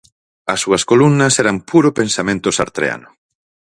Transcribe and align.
As 0.53 0.59
súas 0.63 0.83
columnas 0.91 1.33
eran 1.43 1.57
puro 1.71 1.89
pensamento 1.99 2.47
sartreano. 2.57 3.09